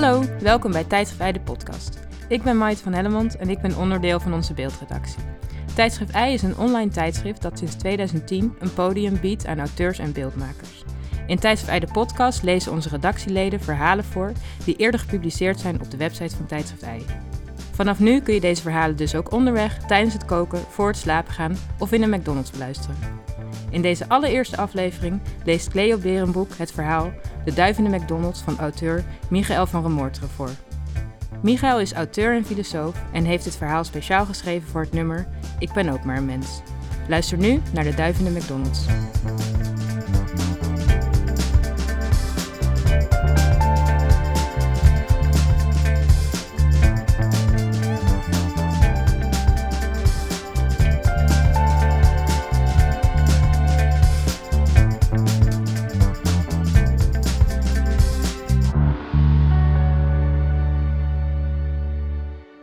[0.00, 1.98] Hallo, welkom bij Tijdschrift de podcast.
[2.28, 5.22] Ik ben Maite van Hellemond en ik ben onderdeel van onze beeldredactie.
[5.74, 10.12] Tijdschrift I is een online tijdschrift dat sinds 2010 een podium biedt aan auteurs en
[10.12, 10.84] beeldmakers.
[11.26, 14.32] In Tijdschrift de podcast lezen onze redactieleden verhalen voor
[14.64, 17.04] die eerder gepubliceerd zijn op de website van Tijdschrift I.
[17.70, 21.32] Vanaf nu kun je deze verhalen dus ook onderweg, tijdens het koken, voor het slapen
[21.32, 22.96] gaan of in een McDonald's beluisteren.
[23.70, 27.12] In deze allereerste aflevering leest Cleo Berenboek het verhaal
[27.44, 30.50] De Duivende McDonald's van auteur Michael van Remoorteren voor.
[31.42, 35.72] Michael is auteur en filosoof en heeft dit verhaal speciaal geschreven voor het nummer Ik
[35.72, 36.60] ben ook maar een mens.
[37.08, 38.86] Luister nu naar De Duivende McDonald's.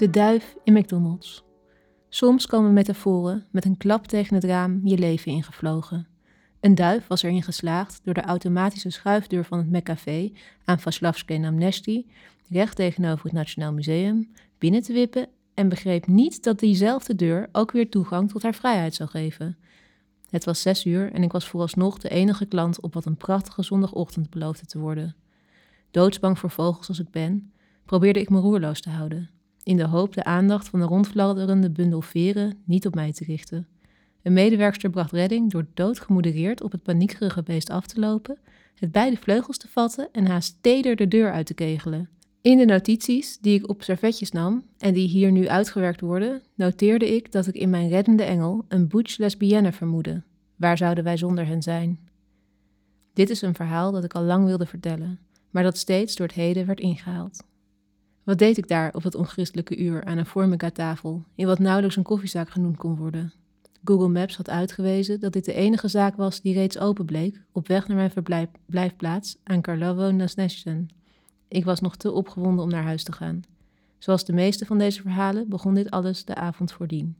[0.08, 1.44] De duif in McDonald's.
[2.10, 6.08] Soms komen metaforen met een klap tegen het raam je leven ingevlogen.
[6.60, 10.32] Een duif was erin geslaagd door de automatische schuifdeur van het McCafé
[10.66, 12.06] aan Vaslavske Namnesty,
[12.50, 17.72] recht tegenover het Nationaal Museum, binnen te wippen en begreep niet dat diezelfde deur ook
[17.72, 19.58] weer toegang tot haar vrijheid zou geven.
[20.30, 23.64] Het was zes uur en ik was vooralsnog de enige klant op wat een prachtige
[23.64, 25.16] zondagochtend beloofde te worden.
[25.92, 27.52] Doodsbang voor vogels als ik ben,
[27.86, 29.36] probeerde ik me roerloos te houden
[29.68, 33.68] in de hoop de aandacht van de rondfladderende bundel veren niet op mij te richten.
[34.22, 38.38] Een medewerkster bracht redding door doodgemoedereerd op het paniekerige beest af te lopen,
[38.76, 42.10] het beide vleugels te vatten en haast teder de deur uit te kegelen.
[42.42, 47.16] In de notities die ik op servetjes nam en die hier nu uitgewerkt worden, noteerde
[47.16, 50.24] ik dat ik in mijn reddende engel een butch lesbienne vermoedde.
[50.56, 52.00] Waar zouden wij zonder hen zijn?
[53.14, 56.36] Dit is een verhaal dat ik al lang wilde vertellen, maar dat steeds door het
[56.36, 57.44] heden werd ingehaald.
[58.28, 62.04] Wat deed ik daar op het onchristelijke uur aan een formica-tafel, in wat nauwelijks een
[62.04, 63.34] koffiezaak genoemd kon worden?
[63.84, 67.68] Google Maps had uitgewezen dat dit de enige zaak was die reeds open bleek op
[67.68, 70.90] weg naar mijn verblijfplaats aan Karlovo Nasneshten.
[71.48, 73.42] Ik was nog te opgewonden om naar huis te gaan.
[73.98, 77.18] Zoals de meeste van deze verhalen begon dit alles de avond voordien.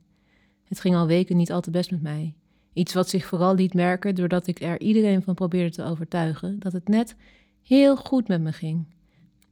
[0.64, 2.34] Het ging al weken niet al te best met mij.
[2.72, 6.72] Iets wat zich vooral liet merken doordat ik er iedereen van probeerde te overtuigen dat
[6.72, 7.16] het net
[7.62, 8.86] heel goed met me ging.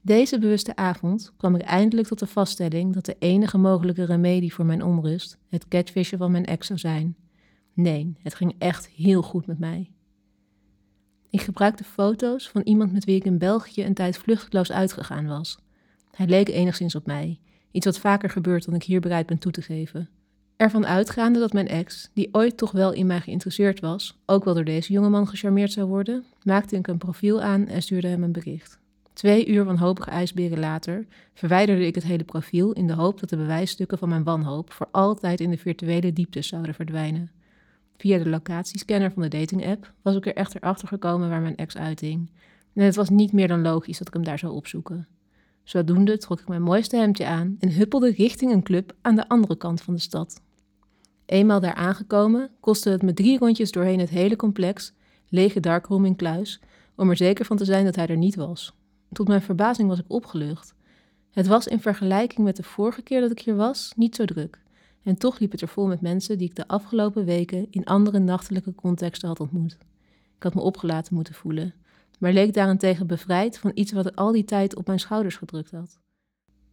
[0.07, 4.67] Deze bewuste avond kwam ik eindelijk tot de vaststelling dat de enige mogelijke remedie voor
[4.67, 7.17] mijn onrust het catfishen van mijn ex zou zijn.
[7.73, 9.91] Nee, het ging echt heel goed met mij.
[11.31, 15.59] Ik gebruikte foto's van iemand met wie ik in België een tijd vluchteloos uitgegaan was.
[16.11, 17.41] Hij leek enigszins op mij,
[17.71, 20.09] iets wat vaker gebeurt dan ik hier bereid ben toe te geven.
[20.57, 24.55] Ervan uitgaande dat mijn ex, die ooit toch wel in mij geïnteresseerd was, ook wel
[24.55, 28.33] door deze jongeman gecharmeerd zou worden, maakte ik een profiel aan en stuurde hem een
[28.33, 28.85] bericht.
[29.17, 33.37] Twee uur wanhopige ijsberen later verwijderde ik het hele profiel in de hoop dat de
[33.37, 37.31] bewijsstukken van mijn wanhoop voor altijd in de virtuele dieptes zouden verdwijnen.
[37.97, 41.77] Via de locatiescanner van de dating-app was ik er echter achter gekomen waar mijn ex
[41.77, 42.31] uiting.
[42.75, 45.09] En het was niet meer dan logisch dat ik hem daar zou opzoeken.
[45.63, 49.57] Zodoende trok ik mijn mooiste hemdje aan en huppelde richting een club aan de andere
[49.57, 50.43] kant van de stad.
[51.27, 54.93] Eenmaal daar aangekomen, kostte het me drie rondjes doorheen het hele complex,
[55.29, 56.61] lege darkroom in kluis,
[56.97, 58.75] om er zeker van te zijn dat hij er niet was.
[59.13, 60.75] Tot mijn verbazing was ik opgelucht.
[61.31, 64.63] Het was in vergelijking met de vorige keer dat ik hier was niet zo druk.
[65.03, 68.19] En toch liep het er vol met mensen die ik de afgelopen weken in andere
[68.19, 69.79] nachtelijke contexten had ontmoet.
[70.37, 71.75] Ik had me opgelaten moeten voelen,
[72.19, 75.71] maar leek daarentegen bevrijd van iets wat ik al die tijd op mijn schouders gedrukt
[75.71, 75.99] had.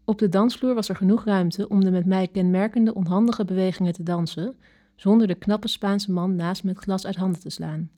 [0.05, 4.03] Op de dansvloer was er genoeg ruimte om de met mij kenmerkende onhandige bewegingen te
[4.03, 4.55] dansen,
[4.95, 7.89] zonder de knappe Spaanse man naast me het glas uit handen te slaan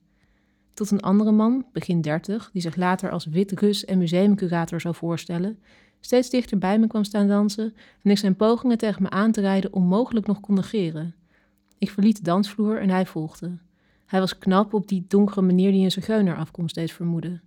[0.76, 4.94] tot een andere man, begin dertig, die zich later als wit Rus en museumcurator zou
[4.94, 5.58] voorstellen,
[6.00, 9.40] steeds dichter bij me kwam staan dansen en ik zijn pogingen tegen me aan te
[9.40, 11.14] rijden onmogelijk nog kon negeren.
[11.78, 13.58] Ik verliet de dansvloer en hij volgde.
[14.06, 17.42] Hij was knap op die donkere manier die een zigeuner afkomst deed vermoeden.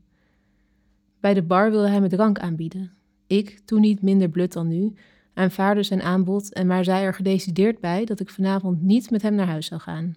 [1.20, 2.92] Bij de bar wilde hij me drank aanbieden.
[3.28, 4.94] Ik, toen niet minder blut dan nu,
[5.34, 9.36] aanvaarde zijn aanbod en maar zei er gedecideerd bij dat ik vanavond niet met hem
[9.36, 10.16] naar huis zou gaan.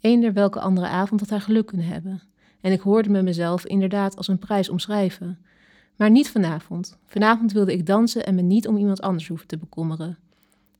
[0.00, 2.22] Eender welke andere avond had hij geluk kunnen hebben.
[2.60, 5.38] En ik hoorde me mezelf inderdaad als een prijs omschrijven.
[5.96, 6.98] Maar niet vanavond.
[7.06, 10.18] Vanavond wilde ik dansen en me niet om iemand anders hoeven te bekommeren.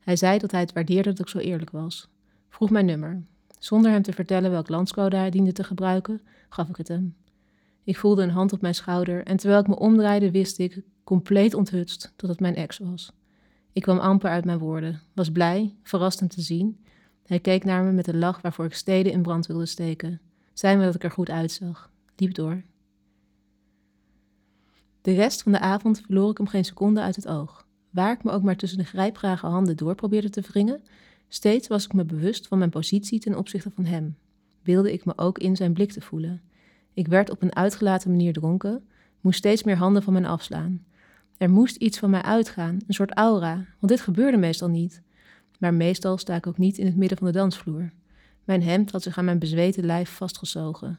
[0.00, 2.08] Hij zei dat hij het waardeerde dat ik zo eerlijk was.
[2.48, 3.22] Vroeg mijn nummer.
[3.58, 7.14] Zonder hem te vertellen welk landscode hij diende te gebruiken, gaf ik het hem.
[7.84, 11.54] Ik voelde een hand op mijn schouder en terwijl ik me omdraaide wist ik, compleet
[11.54, 13.12] onthutst, dat het mijn ex was.
[13.72, 16.78] Ik kwam amper uit mijn woorden, was blij, verrast hem te zien
[17.28, 20.20] hij keek naar me met een lach waarvoor ik steden in brand wilde steken.
[20.52, 21.90] Zei me dat ik er goed uitzag.
[22.16, 22.62] Liep door.
[25.00, 27.66] De rest van de avond verloor ik hem geen seconde uit het oog.
[27.90, 30.82] Waar ik me ook maar tussen de grijpgrage handen door probeerde te wringen,
[31.28, 34.16] steeds was ik me bewust van mijn positie ten opzichte van hem.
[34.62, 36.42] Wilde ik me ook in zijn blik te voelen.
[36.94, 38.84] Ik werd op een uitgelaten manier dronken,
[39.20, 40.84] moest steeds meer handen van mij afslaan.
[41.36, 45.02] Er moest iets van mij uitgaan, een soort aura, want dit gebeurde meestal niet.
[45.58, 47.92] Maar meestal sta ik ook niet in het midden van de dansvloer.
[48.44, 50.98] Mijn hemd had zich aan mijn bezweten lijf vastgezogen.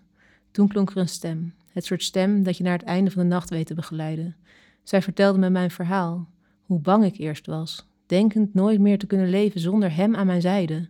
[0.52, 3.28] Toen klonk er een stem, het soort stem dat je naar het einde van de
[3.28, 4.36] nacht weet te begeleiden.
[4.84, 6.28] Zij vertelde me mijn verhaal,
[6.66, 10.42] hoe bang ik eerst was, denkend nooit meer te kunnen leven zonder hem aan mijn
[10.42, 10.90] zijde.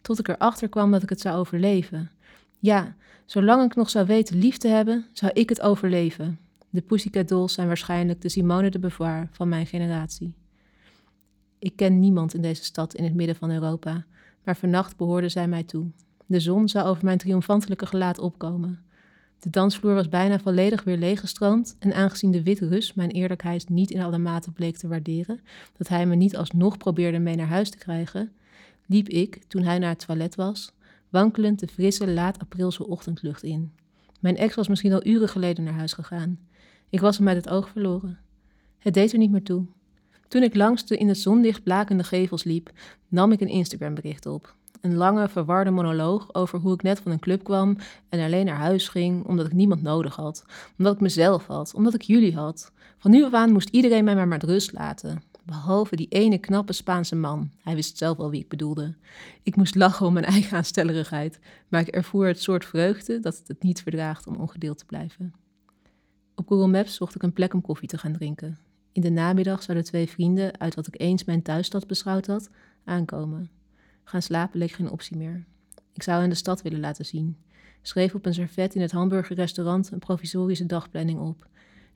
[0.00, 2.10] Tot ik erachter kwam dat ik het zou overleven.
[2.58, 2.94] Ja,
[3.24, 6.38] zolang ik nog zou weten lief te hebben, zou ik het overleven.
[6.70, 10.34] De Pussycat Dolls zijn waarschijnlijk de Simone de Beauvoir van mijn generatie.
[11.60, 14.04] Ik ken niemand in deze stad in het midden van Europa,
[14.44, 15.86] maar vannacht behoorden zij mij toe.
[16.26, 18.82] De zon zou over mijn triomfantelijke gelaat opkomen.
[19.38, 23.90] De dansvloer was bijna volledig weer leeggestroomd en aangezien de witte Rus mijn eerlijkheid niet
[23.90, 25.40] in alle mate bleek te waarderen,
[25.76, 28.32] dat hij me niet alsnog probeerde mee naar huis te krijgen,
[28.86, 30.72] liep ik, toen hij naar het toilet was,
[31.08, 33.72] wankelend de frisse laat-aprilse ochtendlucht in.
[34.20, 36.38] Mijn ex was misschien al uren geleden naar huis gegaan.
[36.88, 38.18] Ik was hem uit het oog verloren.
[38.78, 39.66] Het deed er niet meer toe.
[40.30, 42.70] Toen ik langs de in het zonlicht blakende gevels liep,
[43.08, 44.54] nam ik een Instagram-bericht op.
[44.80, 47.76] Een lange, verwarde monoloog over hoe ik net van een club kwam
[48.08, 50.44] en alleen naar huis ging omdat ik niemand nodig had.
[50.78, 52.72] Omdat ik mezelf had, omdat ik jullie had.
[52.98, 55.22] Van nu af aan moest iedereen mij maar met rust laten.
[55.44, 57.50] Behalve die ene knappe Spaanse man.
[57.62, 58.94] Hij wist zelf wel wie ik bedoelde.
[59.42, 61.38] Ik moest lachen om mijn eigen aanstellerigheid,
[61.68, 65.34] maar ik ervoer het soort vreugde dat het het niet verdraagt om ongedeeld te blijven.
[66.34, 68.58] Op Google Maps zocht ik een plek om koffie te gaan drinken.
[68.92, 72.50] In de namiddag zouden twee vrienden, uit wat ik eens mijn thuisstad beschouwd had,
[72.84, 73.50] aankomen.
[74.04, 75.44] Gaan slapen leek geen optie meer.
[75.92, 77.36] Ik zou hen de stad willen laten zien.
[77.82, 81.48] Schreef op een servet in het hamburgerrestaurant een provisorische dagplanning op.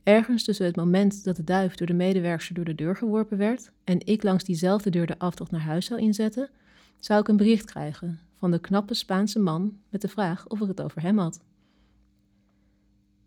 [0.03, 3.71] Ergens tussen het moment dat de duif door de medewerkster door de deur geworpen werd
[3.85, 6.51] en ik langs diezelfde deur de aftocht naar huis zou inzetten,
[6.99, 10.69] zou ik een bericht krijgen van de knappe Spaanse man met de vraag of ik
[10.69, 11.41] het over hem had.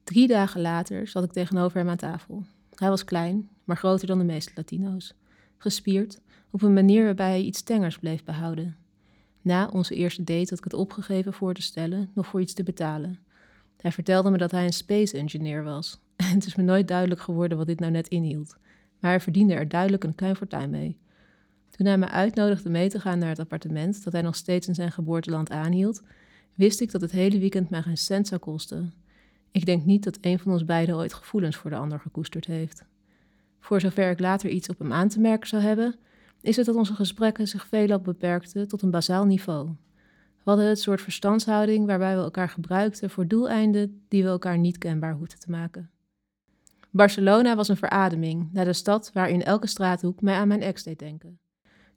[0.03, 2.43] Drie dagen later zat ik tegenover hem aan tafel.
[2.75, 5.13] Hij was klein, maar groter dan de meeste Latino's.
[5.57, 8.77] Gespierd, op een manier waarbij hij iets tengers bleef behouden.
[9.41, 12.63] Na onze eerste date had ik het opgegeven voor te stellen nog voor iets te
[12.63, 13.19] betalen.
[13.77, 15.99] Hij vertelde me dat hij een space engineer was.
[16.15, 18.57] En het is me nooit duidelijk geworden wat dit nou net inhield.
[18.99, 20.97] Maar hij verdiende er duidelijk een klein fortuin mee.
[21.69, 24.75] Toen hij me uitnodigde mee te gaan naar het appartement dat hij nog steeds in
[24.75, 26.01] zijn geboorteland aanhield,
[26.53, 28.93] wist ik dat het hele weekend mij geen cent zou kosten.
[29.51, 32.85] Ik denk niet dat een van ons beiden ooit gevoelens voor de ander gekoesterd heeft.
[33.59, 35.95] Voor zover ik later iets op hem aan te merken zou hebben,
[36.41, 39.67] is het dat onze gesprekken zich veelal beperkten tot een bazaal niveau.
[40.43, 44.77] We hadden het soort verstandshouding waarbij we elkaar gebruikten voor doeleinden die we elkaar niet
[44.77, 45.89] kenbaar hoefden te maken.
[46.89, 50.83] Barcelona was een verademing naar de stad waar in elke straathoek mij aan mijn ex
[50.83, 51.39] deed denken.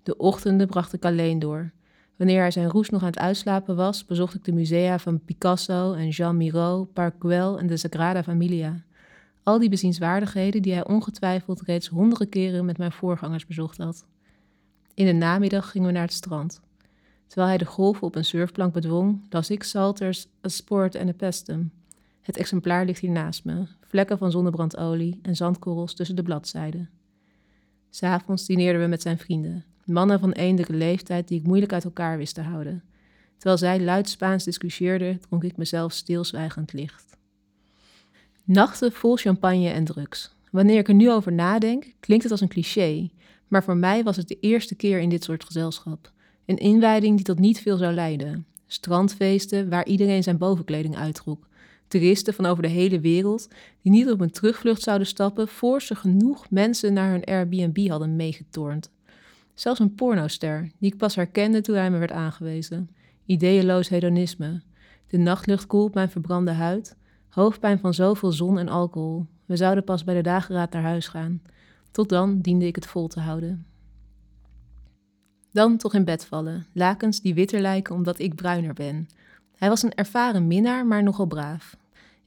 [0.03, 1.73] De ochtenden bracht ik alleen door.
[2.17, 5.93] Wanneer hij zijn roes nog aan het uitslapen was, bezocht ik de musea van Picasso
[5.93, 8.85] en Jean Miro, Park Güell en de Sagrada Familia.
[9.42, 14.04] Al die bezienswaardigheden die hij ongetwijfeld reeds honderden keren met mijn voorgangers bezocht had.
[14.94, 16.60] In de namiddag gingen we naar het strand.
[17.26, 21.12] Terwijl hij de golven op een surfplank bedwong, las ik Salters A Sport and a
[21.12, 21.73] Pestum.
[22.20, 26.90] Het exemplaar ligt hier naast me, vlekken van zonnebrandolie en zandkorrels tussen de bladzijden.
[27.90, 32.18] S'avonds dineerden we met zijn vrienden, mannen van eendelijke leeftijd die ik moeilijk uit elkaar
[32.18, 32.82] wist te houden.
[33.37, 37.18] Terwijl zij luid Spaans discussieerden, dronk ik mezelf stilzwijgend licht.
[38.52, 40.35] Nachten vol champagne en drugs.
[40.50, 43.11] Wanneer ik er nu over nadenk, klinkt het als een cliché,
[43.49, 46.12] maar voor mij was het de eerste keer in dit soort gezelschap.
[46.47, 48.47] Een inwijding die tot niet veel zou leiden.
[48.66, 51.49] Strandfeesten waar iedereen zijn bovenkleding uittrok.
[51.88, 53.49] Toeristen van over de hele wereld
[53.83, 58.16] die niet op een terugvlucht zouden stappen voor ze genoeg mensen naar hun Airbnb hadden
[58.16, 58.90] meegetornd.
[59.54, 62.90] Zelfs een pornoster, die ik pas herkende toen hij me werd aangewezen.
[63.26, 64.62] Ideeëloos hedonisme.
[65.09, 66.99] De nachtlucht koelt mijn verbrande huid.
[67.30, 69.26] Hoofdpijn van zoveel zon en alcohol.
[69.46, 71.42] We zouden pas bij de dageraad naar huis gaan.
[71.90, 73.66] Tot dan diende ik het vol te houden.
[75.52, 79.08] Dan toch in bed vallen, lakens die witter lijken omdat ik bruiner ben.
[79.56, 81.76] Hij was een ervaren minnaar, maar nogal braaf.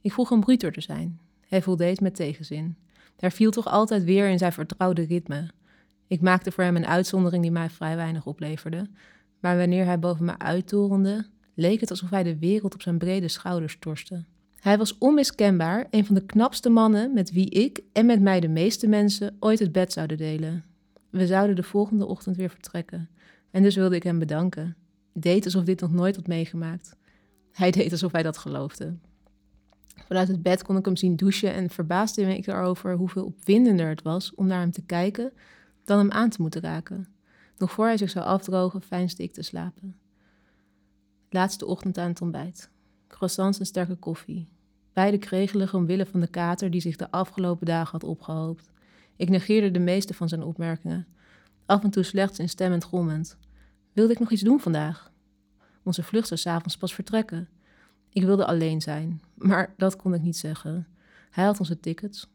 [0.00, 1.20] Ik vroeg hem bruter te zijn.
[1.48, 2.76] Hij voldeed met tegenzin.
[3.16, 5.50] Daar viel toch altijd weer in zijn vertrouwde ritme.
[6.06, 8.86] Ik maakte voor hem een uitzondering die mij vrij weinig opleverde.
[9.40, 13.28] Maar wanneer hij boven me uittorende, leek het alsof hij de wereld op zijn brede
[13.28, 14.24] schouders torste.
[14.64, 18.48] Hij was onmiskenbaar een van de knapste mannen met wie ik en met mij de
[18.48, 20.64] meeste mensen ooit het bed zouden delen.
[21.10, 23.08] We zouden de volgende ochtend weer vertrekken.
[23.50, 24.76] En dus wilde ik hem bedanken.
[25.12, 26.96] Deed alsof dit nog nooit had meegemaakt.
[27.52, 28.96] Hij deed alsof hij dat geloofde.
[30.06, 33.88] Vanuit het bed kon ik hem zien douchen en verbaasde me ik erover hoeveel opwindender
[33.88, 35.32] het was om naar hem te kijken
[35.84, 37.08] dan hem aan te moeten raken.
[37.58, 39.96] Nog voor hij zich zou afdrogen, fijnste ik te slapen.
[41.30, 42.70] Laatste ochtend aan het ontbijt.
[43.08, 44.52] Croissants en sterke koffie.
[44.94, 48.70] Beide kregelig omwille van de kater die zich de afgelopen dagen had opgehoopt.
[49.16, 51.06] Ik negeerde de meeste van zijn opmerkingen.
[51.66, 53.36] Af en toe slechts instemmend grommend.
[53.92, 55.12] Wilde ik nog iets doen vandaag?
[55.82, 57.48] Onze vlucht zou s'avonds pas vertrekken.
[58.12, 60.86] Ik wilde alleen zijn, maar dat kon ik niet zeggen.
[61.30, 62.26] Hij had onze tickets.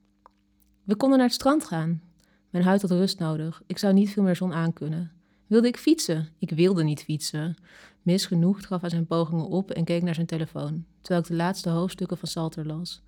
[0.83, 2.01] We konden naar het strand gaan.
[2.49, 3.61] Mijn huid had rust nodig.
[3.65, 5.11] Ik zou niet veel meer zon aankunnen.
[5.49, 6.29] Wilde ik fietsen?
[6.37, 7.55] Ik wilde niet fietsen.
[8.01, 11.35] Mis genoeg gaf hij zijn pogingen op en keek naar zijn telefoon, terwijl ik de
[11.35, 13.01] laatste hoofdstukken van Salter las.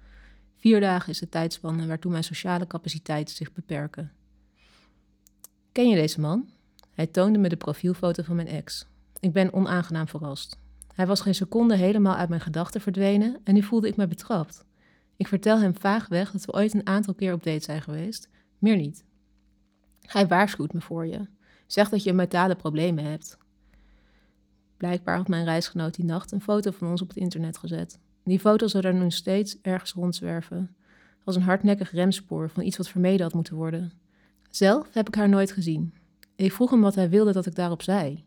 [0.58, 4.12] Vier dagen is de tijdspanne waartoe mijn sociale capaciteiten zich beperken.
[5.72, 6.50] Ken je deze man?
[6.92, 8.88] Hij toonde me de profielfoto van mijn ex.
[9.20, 10.60] Ik ben onaangenaam verrast.
[10.94, 14.66] Hij was geen seconde helemaal uit mijn gedachten verdwenen en nu voelde ik me betrapt.
[15.16, 18.78] Ik vertel hem vaagweg dat we ooit een aantal keer op date zijn geweest, meer
[18.78, 19.04] niet.
[20.02, 21.28] Hij waarschuwt me voor je.
[21.72, 23.38] Zegt dat je mentale problemen hebt.
[24.78, 28.00] Blijkbaar had mijn reisgenoot die nacht een foto van ons op het internet gezet.
[28.24, 30.76] Die foto zou daar nu steeds ergens rondzwerven.
[31.24, 33.92] Als een hardnekkig remspoor van iets wat vermeden had moeten worden.
[34.50, 35.94] Zelf heb ik haar nooit gezien.
[36.36, 38.24] Ik vroeg hem wat hij wilde dat ik daarop zei.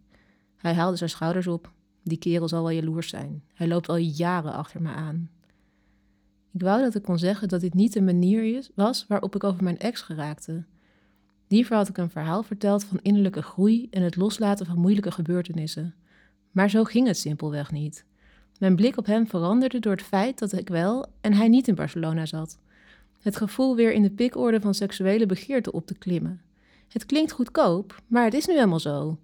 [0.57, 1.73] Hij haalde zijn schouders op.
[2.03, 3.43] Die kerel zal wel jaloers zijn.
[3.55, 5.31] Hij loopt al jaren achter me aan.
[6.53, 9.65] Ik wou dat ik kon zeggen dat dit niet de manier was waarop ik over
[9.65, 10.65] mijn ex geraakte.
[11.55, 15.95] Liever had ik een verhaal verteld van innerlijke groei en het loslaten van moeilijke gebeurtenissen.
[16.51, 18.05] Maar zo ging het simpelweg niet.
[18.59, 21.75] Mijn blik op hem veranderde door het feit dat ik wel en hij niet in
[21.75, 22.59] Barcelona zat.
[23.21, 26.41] Het gevoel weer in de pikorde van seksuele begeerte op te klimmen.
[26.89, 29.19] Het klinkt goedkoop, maar het is nu helemaal zo.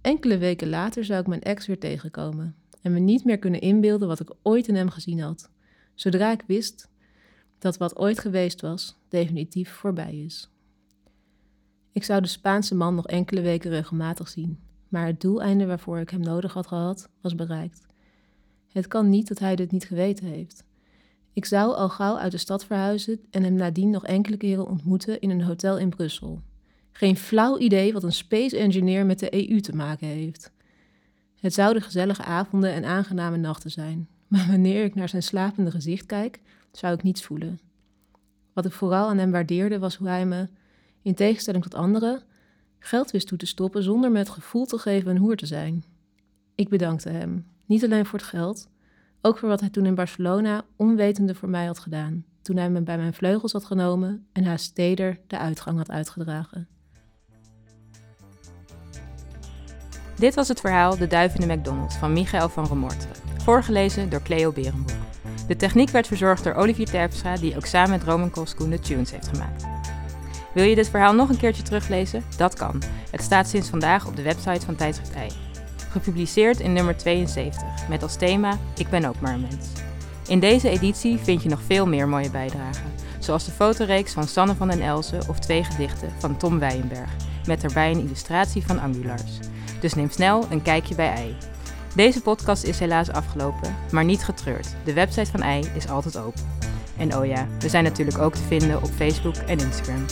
[0.00, 4.08] Enkele weken later zou ik mijn ex weer tegenkomen en me niet meer kunnen inbeelden
[4.08, 5.50] wat ik ooit in hem gezien had.
[5.94, 6.88] Zodra ik wist
[7.58, 10.51] dat wat ooit geweest was, definitief voorbij is.
[11.92, 14.58] Ik zou de Spaanse man nog enkele weken regelmatig zien,
[14.88, 17.86] maar het doeleinde waarvoor ik hem nodig had gehad, was bereikt.
[18.72, 20.64] Het kan niet dat hij dit niet geweten heeft.
[21.32, 25.20] Ik zou al gauw uit de stad verhuizen en hem nadien nog enkele keren ontmoeten
[25.20, 26.42] in een hotel in Brussel.
[26.90, 30.52] Geen flauw idee wat een space engineer met de EU te maken heeft.
[31.40, 36.06] Het zouden gezellige avonden en aangename nachten zijn, maar wanneer ik naar zijn slapende gezicht
[36.06, 36.40] kijk,
[36.72, 37.58] zou ik niets voelen.
[38.52, 40.48] Wat ik vooral aan hem waardeerde was hoe hij me,
[41.02, 42.22] in tegenstelling tot anderen,
[42.78, 45.84] geld wist toe te stoppen zonder me het gevoel te geven een hoer te zijn.
[46.54, 48.68] Ik bedankte hem, niet alleen voor het geld,
[49.20, 52.82] ook voor wat hij toen in Barcelona onwetende voor mij had gedaan, toen hij me
[52.82, 56.68] bij mijn vleugels had genomen en haast steder de uitgang had uitgedragen.
[60.16, 64.22] Dit was het verhaal De Duif in de McDonald's van Michael van Romorteren, voorgelezen door
[64.22, 64.90] Cleo Berenboek.
[65.48, 69.10] De techniek werd verzorgd door Olivier Terpstra, die ook samen met Roman Koskoen de tunes
[69.10, 69.81] heeft gemaakt.
[70.54, 72.24] Wil je dit verhaal nog een keertje teruglezen?
[72.36, 72.82] Dat kan.
[73.10, 75.28] Het staat sinds vandaag op de website van Tijdschrift Ei.
[75.90, 79.66] Gepubliceerd in nummer 72, met als thema Ik ben ook maar een mens.
[80.26, 84.54] In deze editie vind je nog veel meer mooie bijdragen, zoals de fotoreeks van Sanne
[84.54, 87.10] van den Elzen of twee gedichten van Tom Weijenberg,
[87.46, 89.38] met daarbij een illustratie van Angulars.
[89.80, 91.36] Dus neem snel een kijkje bij Ei.
[91.94, 94.74] Deze podcast is helaas afgelopen, maar niet getreurd.
[94.84, 96.42] De website van Ei is altijd open.
[96.96, 100.04] En oh ja, we zijn natuurlijk ook te vinden op Facebook en Instagram.